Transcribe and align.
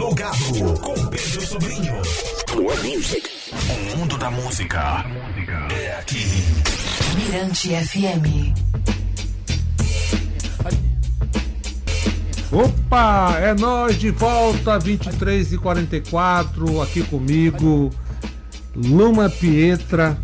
Plugado 0.00 0.80
com 0.80 0.94
Pedro 1.08 1.46
Sobrinho. 1.46 1.92
Plug 2.46 2.96
Music. 2.96 3.28
O 3.52 3.98
mundo 3.98 4.16
da 4.16 4.30
música 4.30 5.04
é 5.78 5.98
aqui. 5.98 6.24
Mirante 7.16 7.68
FM. 7.68 8.56
Opa, 12.50 13.34
é 13.40 13.52
nós 13.52 13.98
de 13.98 14.10
volta, 14.10 14.78
23 14.78 15.52
e 15.52 15.58
44 15.58 16.80
aqui 16.80 17.02
comigo, 17.02 17.90
Luma 18.74 19.28
Pietra, 19.28 20.18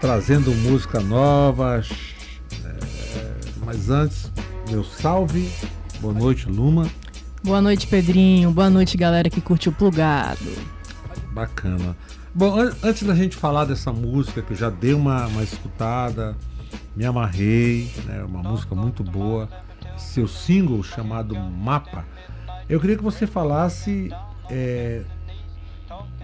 trazendo 0.00 0.50
música 0.50 0.98
nova. 0.98 1.82
É, 2.64 3.28
mas 3.66 3.90
antes, 3.90 4.32
meu 4.70 4.82
salve, 4.82 5.52
boa 6.00 6.14
noite, 6.14 6.48
Luma. 6.48 6.90
Boa 7.44 7.60
noite, 7.60 7.86
Pedrinho. 7.86 8.50
Boa 8.50 8.70
noite, 8.70 8.96
galera 8.96 9.28
que 9.28 9.40
curte 9.40 9.68
o 9.68 9.72
plugado. 9.72 10.50
Bacana. 11.32 11.96
Bom, 12.34 12.58
an 12.58 12.72
antes 12.82 13.02
da 13.02 13.14
gente 13.14 13.36
falar 13.36 13.64
dessa 13.64 13.92
música, 13.92 14.42
que 14.42 14.52
eu 14.52 14.56
já 14.56 14.70
dei 14.70 14.94
uma, 14.94 15.26
uma 15.26 15.42
escutada, 15.42 16.36
me 16.96 17.04
amarrei, 17.04 17.90
né, 18.06 18.22
uma 18.22 18.42
música 18.42 18.74
muito 18.74 19.02
boa 19.02 19.48
seu 19.96 20.26
single 20.26 20.82
chamado 20.82 21.34
Mapa, 21.34 22.04
eu 22.68 22.80
queria 22.80 22.96
que 22.96 23.02
você 23.02 23.26
falasse 23.26 24.10
é, 24.50 25.02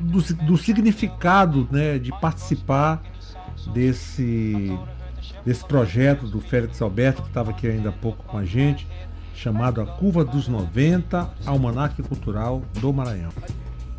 do, 0.01 0.23
do, 0.45 0.57
significado 0.57 1.69
né, 1.71 1.99
de 1.99 2.11
participar 2.21 3.03
desse, 3.73 4.79
desse 5.45 5.65
projeto 5.65 6.27
do 6.27 6.41
Félix 6.41 6.81
Alberto, 6.81 7.23
que 7.23 7.29
estava 7.29 7.51
aqui 7.51 7.67
ainda 7.67 7.91
há 7.91 7.93
pouco 7.93 8.25
com 8.25 8.39
a 8.39 8.45
gente, 8.45 8.87
chamado 9.39 9.81
A 9.81 9.87
Curva 9.87 10.25
dos 10.25 10.49
90, 10.49 11.31
Almanac 11.47 12.03
Cultural 12.03 12.63
do 12.81 12.93
Maranhão. 12.93 13.31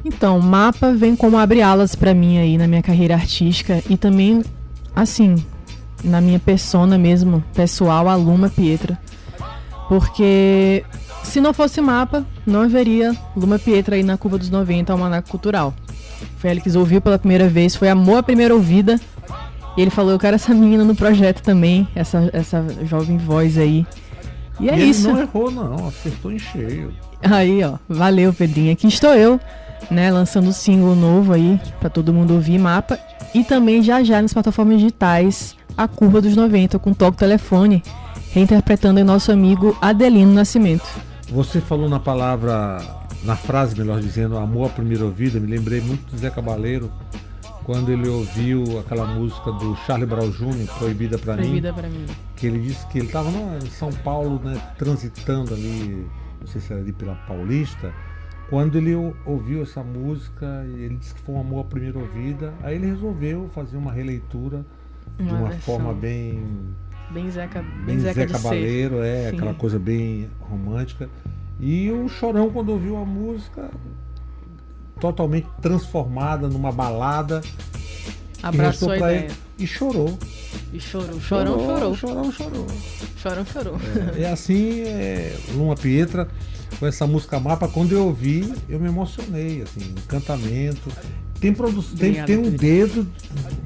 Então, 0.04 0.40
mapa 0.40 0.94
vem 0.94 1.16
como 1.16 1.38
abre 1.38 1.62
alas 1.62 1.96
para 1.96 2.14
mim 2.14 2.38
aí 2.38 2.58
na 2.58 2.68
minha 2.68 2.82
carreira 2.82 3.16
artística 3.16 3.82
e 3.90 3.98
também, 3.98 4.44
assim, 4.96 5.36
na 6.04 6.20
minha 6.20 6.40
persona 6.40 6.98
mesmo, 6.98 7.44
pessoal, 7.54 8.08
Aluma 8.08 8.50
Pietra. 8.50 9.00
Porque 9.88 10.84
se 11.24 11.42
não 11.42 11.54
fosse 11.54 11.82
mapa, 11.82 12.26
não 12.46 12.62
haveria 12.62 13.16
Luma 13.36 13.58
Pietra 13.58 13.96
aí 13.96 14.04
na 14.04 14.18
curva 14.18 14.38
dos 14.38 14.50
90 14.50 14.92
Almanac 14.92 15.30
Cultural. 15.30 15.74
Félix 16.38 16.76
ouviu 16.76 17.02
pela 17.02 17.18
primeira 17.18 17.48
vez, 17.48 17.76
foi 17.76 17.90
amor 17.90 18.18
à 18.18 18.24
primeira 18.24 18.54
ouvida. 18.54 19.00
E 19.78 19.82
ele 19.82 19.92
falou, 19.92 20.12
eu 20.12 20.20
quero 20.20 20.36
essa 20.36 20.54
menina 20.54 20.84
no 20.84 20.96
projeto 20.96 21.42
também, 21.42 21.88
essa, 21.96 22.30
essa 22.34 22.66
jovem 22.84 23.18
voz 23.18 23.58
aí. 23.58 23.86
E 24.60 24.70
é 24.70 24.78
e 24.78 24.90
isso. 24.90 25.08
Ele 25.08 25.14
não 25.14 25.22
errou, 25.22 25.52
não, 25.52 25.88
acertou 25.88 26.32
em 26.32 26.40
cheio. 26.40 26.94
Aí, 27.22 27.64
ó, 27.64 27.76
valeu, 27.88 28.34
Pedrinho. 28.34 28.72
Aqui 28.74 28.88
estou 28.88 29.14
eu, 29.14 29.40
né, 29.90 30.12
lançando 30.12 30.50
um 30.50 30.54
single 30.54 30.96
novo 30.96 31.34
aí, 31.34 31.60
para 31.80 31.90
todo 31.90 32.14
mundo 32.14 32.34
ouvir 32.34 32.58
mapa. 32.58 33.00
E 33.34 33.44
também 33.44 33.84
já 33.84 34.04
já 34.04 34.22
nas 34.22 34.34
plataformas 34.34 34.80
digitais, 34.80 35.56
a 35.78 35.88
curva 35.88 36.22
dos 36.22 36.36
90, 36.36 36.80
com 36.80 36.94
toque 36.94 37.18
telefone 37.18 37.84
reinterpretando 38.32 39.02
o 39.02 39.04
nosso 39.04 39.32
amigo 39.32 39.78
Adelino 39.82 40.34
Nascimento. 40.34 40.88
Você 41.32 41.60
falou 41.60 41.90
na 41.90 42.00
palavra, 42.00 42.80
na 43.24 43.36
frase, 43.36 43.78
melhor 43.78 44.00
dizendo, 44.00 44.38
amor 44.38 44.68
à 44.68 44.70
primeira 44.70 45.06
ouvida, 45.06 45.40
me 45.40 45.48
lembrei 45.48 45.82
muito 45.82 46.12
do 46.12 46.18
Zé 46.18 46.30
Cabaleiro, 46.30 46.92
quando 47.70 47.92
ele 47.92 48.10
ouviu 48.10 48.80
aquela 48.80 49.06
música 49.06 49.52
do 49.52 49.76
Charlie 49.86 50.08
Brown 50.08 50.32
Jr., 50.32 50.66
Proibida 50.80 51.20
para 51.20 51.36
mim. 51.36 51.42
Proibida 51.44 51.72
para 51.72 51.88
mim. 51.88 52.04
Que 52.36 52.48
ele 52.48 52.62
disse 52.62 52.84
que 52.88 52.98
ele 52.98 53.06
estava 53.06 53.30
em 53.30 53.70
São 53.70 53.92
Paulo, 53.92 54.42
né, 54.44 54.60
transitando 54.76 55.54
ali, 55.54 56.08
não 56.42 56.48
sei 56.48 56.62
se 56.62 56.74
era 56.74 56.82
ali 56.82 56.92
pela 56.92 57.14
Paulista, 57.28 57.94
quando 58.50 58.76
ele 58.76 58.96
ouviu 59.24 59.62
essa 59.62 59.84
música, 59.84 60.66
ele 60.66 60.96
disse 60.96 61.14
que 61.14 61.22
foi 61.22 61.36
um 61.36 61.42
amor 61.42 61.62
à 61.62 61.64
primeira 61.66 62.00
ouvida, 62.00 62.52
aí 62.64 62.74
ele 62.74 62.88
resolveu 62.88 63.48
fazer 63.54 63.78
uma 63.78 63.92
releitura 63.92 64.66
uma 65.20 65.30
de 65.30 65.36
uma 65.36 65.50
versão. 65.50 65.76
forma 65.76 65.94
bem 65.94 66.44
Bem 67.12 67.30
Zeca, 67.30 67.62
bem, 67.62 67.86
bem 67.86 68.00
Zeca, 68.00 68.22
Zeca 68.22 68.34
Cabaleiro, 68.34 69.04
é, 69.04 69.30
Sim. 69.30 69.36
aquela 69.36 69.54
coisa 69.54 69.78
bem 69.78 70.28
romântica. 70.40 71.08
E 71.60 71.92
o 71.92 72.10
Chorão, 72.10 72.50
quando 72.50 72.70
ouviu 72.70 72.98
a 72.98 73.06
música, 73.06 73.70
totalmente 75.00 75.48
transformada 75.62 76.48
numa 76.48 76.72
balada. 76.72 77.42
Abraçou 78.42 78.92
a 78.92 78.98
ideia. 78.98 79.20
Ele, 79.20 79.34
e 79.58 79.68
chorou. 79.68 80.18
E 80.74 80.80
chorou. 80.80 81.20
Chorão 81.20 81.60
chorou. 81.60 81.96
Chorão 81.96 82.32
chorou. 82.32 82.68
Chorão 83.18 83.46
chorou. 83.46 83.78
É, 84.16 84.24
é 84.24 84.32
assim, 84.32 84.82
é, 84.82 85.36
Luma 85.54 85.76
Pietra, 85.76 86.28
com 86.80 86.88
essa 86.88 87.06
música 87.06 87.40
mapa, 87.40 87.68
quando 87.68 87.92
eu 87.92 88.06
ouvi, 88.06 88.54
eu 88.70 88.80
me 88.80 88.88
emocionei, 88.88 89.62
assim, 89.62 89.92
encantamento 89.92 90.90
tem, 91.40 91.54
tem, 91.96 92.24
tem 92.26 92.38
um 92.38 92.50
dedo 92.50 93.08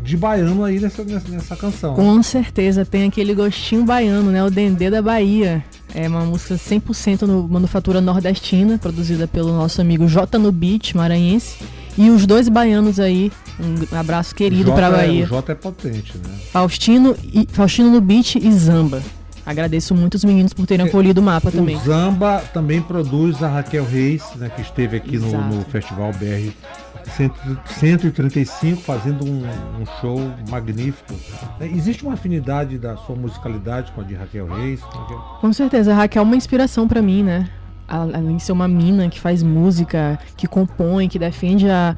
de 0.04 0.16
baiano 0.16 0.64
aí 0.64 0.80
nessa, 0.80 1.04
nessa, 1.04 1.28
nessa, 1.28 1.56
canção. 1.56 1.96
Com 1.96 2.22
certeza, 2.22 2.86
tem 2.86 3.08
aquele 3.08 3.34
gostinho 3.34 3.84
baiano, 3.84 4.32
né? 4.32 4.44
O 4.44 4.52
Dendê 4.52 4.92
da 4.92 5.02
Bahia. 5.02 5.66
É 5.94 6.08
uma 6.08 6.26
música 6.26 6.56
100% 6.56 7.22
no 7.24 7.48
manufatura 7.48 8.02
nordestina, 8.02 8.80
produzida 8.80 9.28
pelo 9.28 9.54
nosso 9.54 9.80
amigo 9.80 10.08
J 10.08 10.40
no 10.40 10.52
Beat, 10.52 10.96
maranhense. 10.96 11.58
E 11.96 12.10
os 12.10 12.26
dois 12.26 12.50
baianos 12.50 13.00
aí, 13.00 13.32
um 13.60 13.96
abraço 13.96 14.34
querido 14.34 14.74
para 14.74 14.90
Bahia. 14.90 15.22
É, 15.22 15.26
o 15.26 15.28
J 15.28 15.52
é 15.52 15.56
potente, 15.56 16.18
né? 16.18 16.36
Faustino, 16.52 17.16
e, 17.24 17.48
Faustino 17.52 17.92
no 17.92 18.02
Beat 18.02 18.36
e 18.36 18.52
Zamba. 18.52 19.04
Agradeço 19.46 19.94
muito 19.94 20.16
os 20.16 20.24
meninos 20.24 20.54
por 20.54 20.66
terem 20.66 20.86
acolhido 20.86 21.20
o 21.20 21.24
mapa 21.24 21.52
também. 21.52 21.76
O 21.76 21.80
Zamba 21.80 22.42
também 22.54 22.82
produz 22.82 23.44
a 23.44 23.50
Raquel 23.50 23.86
Reis, 23.86 24.24
né, 24.36 24.50
que 24.50 24.62
esteve 24.62 24.98
aqui 24.98 25.18
no, 25.18 25.32
no, 25.32 25.62
Festival 25.66 26.12
BR 26.14 26.52
135 27.66 28.82
fazendo 28.82 29.26
um, 29.26 29.44
um, 29.82 29.86
show 30.00 30.18
magnífico. 30.50 31.14
É, 31.60 31.66
existe 31.66 32.04
uma 32.04 32.14
afinidade 32.14 32.78
da 32.78 32.96
sua 32.96 33.16
musicalidade 33.16 33.92
com 33.92 34.02
a 34.02 34.04
de 34.04 34.16
Raquel 34.16 34.48
Reis? 34.48 34.80
Com 35.42 35.52
certeza, 35.52 35.92
a 35.92 35.96
Raquel 35.96 36.22
é 36.22 36.26
uma 36.26 36.36
inspiração 36.38 36.88
para 36.88 37.02
mim, 37.02 37.24
né? 37.24 37.50
Além 37.86 38.38
de 38.38 38.44
ser 38.44 38.54
uma 38.54 38.68
mina 38.68 39.10
que 39.10 39.20
faz 39.20 39.44
música, 39.44 40.18
que 40.38 40.48
compõe, 40.48 41.10
que 41.10 41.20
defende 41.20 41.70
a, 41.70 41.96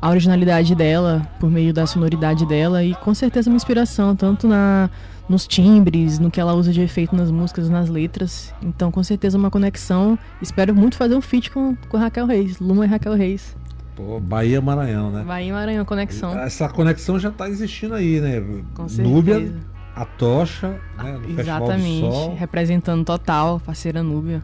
a 0.00 0.10
originalidade 0.10 0.74
dela 0.74 1.26
por 1.40 1.50
meio 1.50 1.72
da 1.72 1.86
sonoridade 1.86 2.46
dela 2.46 2.84
e 2.84 2.94
com 2.94 3.14
certeza 3.14 3.48
uma 3.48 3.56
inspiração 3.56 4.14
tanto 4.14 4.46
na 4.46 4.90
nos 5.28 5.46
timbres, 5.46 6.18
no 6.18 6.30
que 6.30 6.40
ela 6.40 6.54
usa 6.54 6.72
de 6.72 6.80
efeito 6.80 7.14
nas 7.16 7.30
músicas, 7.30 7.68
nas 7.68 7.88
letras. 7.88 8.54
Então, 8.62 8.90
com 8.90 9.02
certeza 9.02 9.38
uma 9.38 9.50
conexão. 9.50 10.18
Espero 10.40 10.74
muito 10.74 10.96
fazer 10.96 11.14
um 11.14 11.20
feat 11.20 11.50
com, 11.50 11.76
com 11.88 11.96
Raquel 11.96 12.26
Reis, 12.26 12.58
Luma 12.58 12.84
e 12.84 12.88
Raquel 12.88 13.14
Reis. 13.14 13.56
Pô, 13.96 14.18
Bahia 14.20 14.60
Maranhão, 14.60 15.10
né? 15.10 15.22
Bahia 15.22 15.52
Maranhão, 15.52 15.84
conexão. 15.84 16.36
Essa 16.38 16.68
conexão 16.68 17.18
já 17.18 17.28
está 17.28 17.48
existindo 17.48 17.94
aí, 17.94 18.20
né? 18.20 18.42
Com 18.74 18.88
certeza. 18.88 19.08
Núbia, 19.08 19.54
a 19.94 20.04
tocha, 20.04 20.80
né? 20.98 21.12
No 21.12 21.40
Exatamente. 21.40 22.36
Representando 22.36 23.04
total, 23.04 23.60
parceira 23.60 24.02
Núbia. 24.02 24.42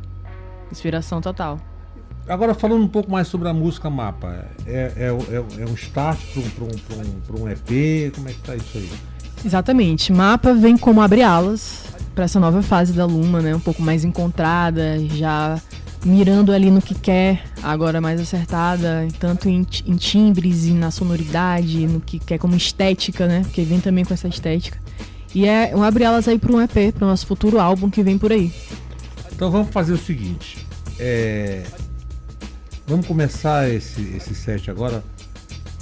Inspiração 0.71 1.21
total. 1.21 1.59
Agora, 2.29 2.55
falando 2.55 2.85
um 2.85 2.89
pouco 2.89 3.11
mais 3.11 3.27
sobre 3.27 3.49
a 3.49 3.53
música 3.53 3.91
Mapa, 3.91 4.47
é, 4.65 4.93
é, 4.97 5.07
é, 5.09 5.63
é 5.63 5.67
um 5.67 5.75
start 5.75 6.21
para 6.55 6.65
um, 6.65 6.69
um, 6.69 7.41
um, 7.41 7.45
um 7.45 7.49
EP? 7.51 8.15
Como 8.15 8.29
é 8.29 8.33
que 8.33 8.39
tá 8.39 8.55
isso 8.55 8.79
aí? 8.79 8.89
Exatamente. 9.45 10.13
Mapa 10.13 10.55
vem 10.55 10.77
como 10.77 11.01
abre 11.01 11.23
alas 11.23 11.85
para 12.15 12.25
essa 12.25 12.39
nova 12.39 12.63
fase 12.63 12.93
da 12.93 13.05
Luma, 13.05 13.41
né? 13.41 13.55
Um 13.55 13.61
pouco 13.61 13.83
mais 13.83 14.05
encontrada, 14.05 14.99
já 15.15 15.61
mirando 16.05 16.53
ali 16.53 16.71
no 16.71 16.81
que 16.81 16.95
quer, 16.95 17.43
agora 17.63 18.01
mais 18.01 18.21
acertada, 18.21 19.07
tanto 19.19 19.49
em, 19.49 19.67
em, 19.87 19.97
timbres 19.97 20.67
e 20.67 20.73
na 20.73 20.91
sonoridade, 20.91 21.87
no 21.87 22.01
que 22.01 22.19
quer 22.19 22.39
como 22.39 22.57
estética, 22.57 23.27
né? 23.27 23.41
Porque 23.43 23.63
vem 23.63 23.81
também 23.81 24.05
com 24.05 24.15
essa 24.15 24.29
estética. 24.29 24.79
E 25.35 25.47
é 25.47 25.73
um 25.75 25.83
abre 25.83 26.05
elas 26.05 26.27
aí 26.27 26.39
para 26.39 26.53
um 26.53 26.61
EP, 26.61 26.93
para 26.93 27.05
o 27.05 27.09
nosso 27.09 27.27
futuro 27.27 27.61
álbum 27.61 27.89
que 27.89 28.03
vem 28.03 28.19
por 28.19 28.33
aí. 28.33 28.53
Então 29.33 29.51
vamos 29.51 29.71
fazer 29.71 29.93
o 29.93 29.99
seguinte. 29.99 30.67
É... 30.99 31.63
Vamos 32.87 33.07
começar 33.07 33.71
esse, 33.71 34.03
esse 34.17 34.35
set 34.35 34.71
agora 34.71 35.05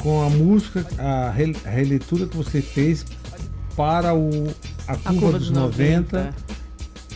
com 0.03 0.23
a 0.23 0.29
música, 0.29 0.87
a, 0.99 1.31
releitura 1.31 2.27
que 2.27 2.37
você 2.37 2.61
fez 2.61 3.05
para 3.79 4.13
o 4.13 4.29
A 4.89 4.97
Curva, 4.97 5.11
a 5.11 5.15
curva 5.15 5.39
dos, 5.39 5.51
dos 5.51 5.57
90, 5.57 6.19
90 6.19 6.35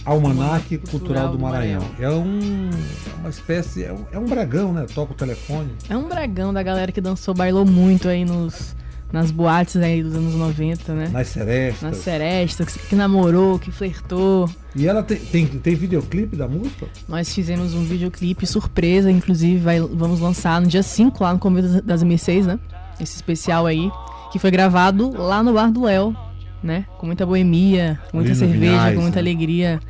Almanac 0.05 0.79
Cultural, 0.79 0.91
Cultural 0.91 1.29
do 1.33 1.39
Maranhão. 1.41 1.83
É 1.99 2.09
um, 2.09 2.71
é 2.71 3.19
uma 3.19 3.29
espécie, 3.29 3.83
é 3.83 3.93
um, 3.93 4.05
é 4.13 4.19
um 4.19 4.27
bragão, 4.27 4.73
né? 4.73 4.87
Toca 4.95 5.13
o 5.13 5.17
telefone. 5.17 5.73
É 5.89 5.97
um 5.97 6.09
bragão 6.09 6.55
da 6.55 6.63
galera 6.63 6.93
que 6.93 7.01
dançou, 7.01 7.35
bailou 7.35 7.67
muito 7.67 8.09
aí 8.09 8.25
nos, 8.25 8.77
nas 9.13 9.33
boates 9.33 9.77
aí 9.77 10.05
dos 10.05 10.15
anos 10.15 10.35
90, 10.35 10.95
né? 10.95 11.09
Nas 11.09 11.29
serestas. 11.29 11.83
Nas 11.83 11.97
serestas, 11.97 12.77
que 12.77 12.95
namorou, 12.95 13.59
que 13.59 13.73
flertou. 13.73 14.49
E 14.77 14.87
ela 14.87 15.03
tem, 15.03 15.19
tem, 15.19 15.47
tem 15.47 15.75
videoclipe 15.75 16.37
da 16.37 16.47
música? 16.47 16.87
Nós 17.09 17.35
fizemos 17.35 17.75
um 17.75 17.83
videoclipe 17.85 18.47
surpresa, 18.47 19.11
inclusive 19.11 19.59
vai, 19.59 19.81
vamos 19.81 20.21
lançar 20.21 20.61
no 20.61 20.69
dia 20.69 20.83
5 20.83 21.25
lá 21.25 21.33
no 21.33 21.41
Convívio 21.41 21.83
das 21.83 22.05
M6, 22.05 22.45
né? 22.45 22.61
Esse 23.01 23.17
especial 23.17 23.67
aí, 23.67 23.91
que 24.33 24.39
foi 24.39 24.53
gravado 24.53 25.11
lá 25.17 25.43
no 25.43 25.53
Bar 25.53 25.73
do 25.73 25.83
Léo, 25.83 26.17
né? 26.63 26.87
Com 26.99 27.07
muita 27.07 27.27
boemia, 27.27 28.01
com 28.11 28.19
muita 28.19 28.35
cerveja, 28.35 28.61
Vinhais, 28.61 28.95
com 28.95 29.03
muita 29.03 29.17
né? 29.17 29.23
alegria. 29.23 29.81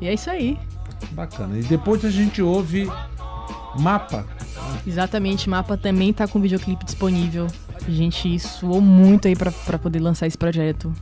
E 0.00 0.06
é 0.06 0.14
isso 0.14 0.30
aí. 0.30 0.58
Bacana. 1.12 1.58
E 1.58 1.62
depois 1.62 2.04
a 2.04 2.10
gente 2.10 2.40
ouve 2.40 2.88
Mapa. 3.78 4.26
Exatamente, 4.86 5.48
Mapa 5.48 5.76
também 5.76 6.12
tá 6.12 6.26
com 6.26 6.40
videoclipe 6.40 6.84
disponível. 6.84 7.46
A 7.86 7.90
gente 7.90 8.38
suou 8.38 8.80
muito 8.80 9.28
aí 9.28 9.36
pra 9.36 9.78
poder 9.78 10.00
lançar 10.00 10.26
esse 10.26 10.38
projeto. 10.38 10.92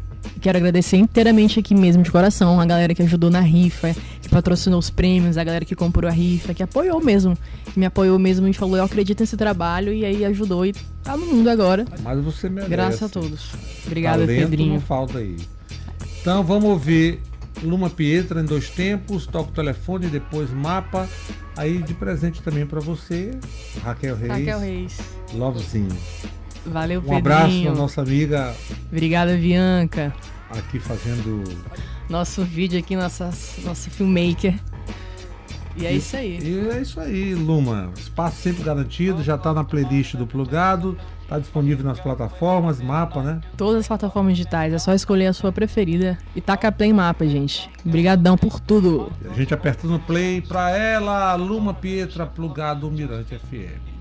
Quero 0.41 0.59
agradecer 0.59 0.97
inteiramente 0.97 1.61
aqui 1.61 1.75
mesmo, 1.75 2.03
de 2.03 2.11
coração, 2.11 2.61
a 2.61 2.67
galera 2.67 2.95
que 2.95 3.03
ajudou 3.03 3.31
na 3.31 3.41
rifa, 3.41 3.95
patrocinou 4.33 4.79
os 4.79 4.91
prêmios, 4.91 5.37
a 5.37 5.45
galera 5.45 5.65
que 5.65 5.77
comprou 5.77 6.09
a 6.09 6.13
rifa, 6.13 6.55
que 6.55 6.63
apoiou 6.63 7.01
mesmo, 7.03 7.37
que 7.73 7.79
me 7.79 7.87
apoiou 7.87 8.19
mesmo 8.19 8.49
e 8.49 8.53
falou, 8.53 8.77
eu 8.79 8.85
acredito 8.85 9.21
nesse 9.21 9.37
trabalho, 9.37 9.93
e 9.93 10.05
aí 10.05 10.25
ajudou 10.25 10.65
e 10.67 10.73
tá 11.05 11.17
no 11.17 11.27
mundo 11.27 11.49
agora. 11.49 11.85
Mas 12.03 12.19
você 12.25 12.49
merece. 12.49 12.71
Graças 12.71 13.03
a 13.03 13.09
todos. 13.09 13.51
Obrigada, 13.87 14.25
Talento 14.27 14.41
Pedrinho. 14.41 14.73
não 14.75 14.81
falta 14.81 15.19
aí. 15.19 15.37
Então 16.21 16.43
vamos 16.43 16.65
ouvir 16.65 17.21
Luma 17.63 17.91
Pietra 17.91 18.41
em 18.41 18.45
dois 18.45 18.71
tempos, 18.71 19.27
toca 19.27 19.51
o 19.51 19.53
telefone, 19.53 20.07
depois 20.09 20.51
mapa. 20.51 21.09
Aí 21.57 21.83
de 21.83 21.93
presente 21.93 22.41
também 22.43 22.65
pra 22.65 22.81
você, 22.81 23.33
Raquel 23.85 24.17
Reis. 24.17 24.31
Raquel 24.33 24.59
Reis. 24.61 24.99
Lovezinho. 25.35 25.89
Valeu, 26.65 27.01
Um 27.01 27.03
Pedrinho. 27.03 27.19
abraço 27.19 27.69
à 27.69 27.75
nossa 27.75 28.01
amiga 28.03 28.55
Obrigada, 28.91 29.37
Bianca. 29.37 30.15
Aqui 30.59 30.79
fazendo. 30.79 31.43
Nosso 32.09 32.45
vídeo 32.45 32.79
aqui, 32.79 32.97
nossa, 32.97 33.31
nosso 33.65 33.91
filmmaker. 33.91 34.55
E 35.77 35.87
é 35.87 35.93
isso 35.93 36.17
aí. 36.17 36.39
E 36.43 36.69
é 36.69 36.83
isso 36.83 37.01
aí, 37.01 37.35
Luma. 37.35 37.91
Espaço 37.97 38.37
sempre 38.43 38.63
garantido, 38.63 39.23
já 39.23 39.39
tá 39.39 39.55
na 39.55 39.65
playlist 39.65 40.17
do 40.17 40.27
Plugado, 40.27 40.99
tá 41.27 41.39
disponível 41.39 41.85
nas 41.85 41.99
plataformas, 41.99 42.81
mapa, 42.81 43.23
né? 43.23 43.41
Todas 43.57 43.81
as 43.81 43.89
plataformas 43.89 44.37
digitais, 44.37 44.75
é 44.75 44.79
só 44.79 44.93
escolher 44.93 45.29
a 45.29 45.33
sua 45.33 45.51
preferida 45.51 46.19
e 46.37 46.41
taca 46.41 46.71
play 46.71 46.93
mapa, 46.93 47.27
gente. 47.27 47.71
Obrigadão 47.87 48.37
por 48.37 48.61
tudo. 48.61 49.11
A 49.31 49.35
gente 49.35 49.55
aperta 49.55 49.87
no 49.87 49.99
play 49.99 50.43
pra 50.43 50.71
ela, 50.71 51.35
Luma 51.37 51.73
Pietra, 51.73 52.27
Plugado 52.27 52.91
Mirante 52.91 53.39
FM. 53.39 53.93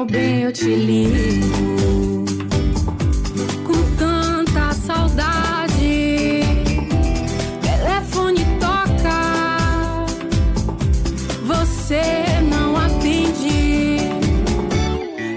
Meu 0.00 0.06
bem, 0.06 0.44
eu 0.44 0.50
te 0.50 0.64
ligo 0.64 2.24
com 3.66 3.96
tanta 3.98 4.72
saudade. 4.72 6.40
Telefone 7.60 8.42
toca, 8.58 10.06
você 11.44 12.00
não 12.48 12.78
atende. 12.78 13.98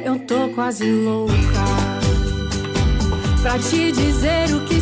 Eu 0.05 0.17
tô 0.19 0.47
quase 0.55 0.89
louca 0.89 1.33
pra 3.41 3.59
te 3.59 3.91
dizer 3.91 4.55
o 4.55 4.65
que 4.65 4.72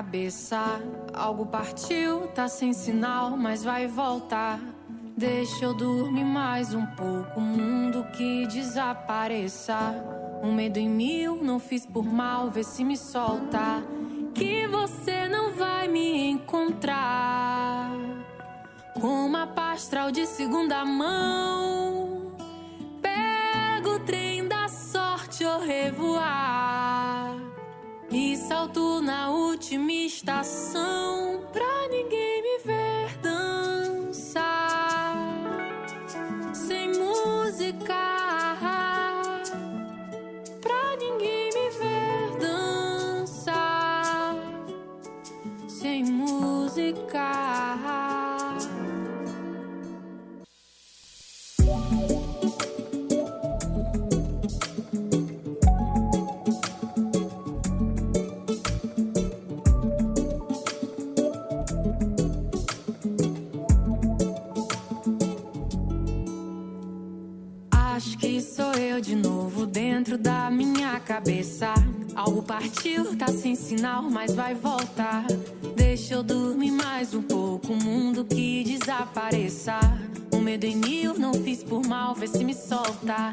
cabeça. 0.00 0.80
Algo 1.12 1.44
partiu, 1.44 2.26
tá 2.28 2.48
sem 2.48 2.72
sinal, 2.72 3.36
mas 3.36 3.62
vai 3.62 3.86
voltar. 3.86 4.58
Deixa 5.14 5.66
eu 5.66 5.74
dormir 5.74 6.24
mais 6.24 6.72
um 6.72 6.86
pouco, 6.86 7.38
mundo 7.38 8.06
que 8.16 8.46
desapareça. 8.46 9.76
Um 10.42 10.54
medo 10.54 10.78
em 10.78 10.88
mil, 10.88 11.44
não 11.44 11.58
fiz 11.58 11.84
por 11.84 12.02
mal, 12.02 12.50
vê 12.50 12.64
se 12.64 12.82
me 12.82 12.96
solta. 12.96 13.84
Que 14.34 14.66
você 14.68 15.28
não 15.28 15.52
vai 15.52 15.86
me 15.86 16.30
encontrar. 16.30 17.90
Com 18.98 19.26
uma 19.26 19.46
pastral 19.48 20.10
de 20.10 20.26
segunda 20.26 20.82
mão. 20.82 21.99
Salto 28.70 29.02
na 29.02 29.30
última 29.30 29.90
estação. 29.90 31.40
Pra 31.52 31.88
ninguém 31.90 32.29
da 70.20 70.50
minha 70.50 71.00
cabeça. 71.00 71.72
Algo 72.14 72.42
partiu, 72.42 73.16
tá 73.16 73.28
sem 73.28 73.54
sinal, 73.54 74.02
mas 74.02 74.34
vai 74.34 74.54
voltar. 74.54 75.24
Deixa 75.74 76.14
eu 76.14 76.22
dormir 76.22 76.70
mais 76.70 77.14
um 77.14 77.22
pouco, 77.22 77.72
o 77.72 77.76
mundo 77.76 78.24
que 78.24 78.62
desapareça. 78.64 79.78
O 80.32 80.38
medo 80.38 80.64
em 80.64 80.76
mil, 80.76 81.18
não 81.18 81.32
fiz 81.32 81.64
por 81.64 81.86
mal, 81.86 82.14
vê 82.14 82.26
se 82.26 82.44
me 82.44 82.54
solta. 82.54 83.32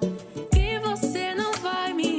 Que 0.54 0.80
você 0.80 1.36
não 1.36 1.52
vai 1.54 1.94
me 1.94 2.17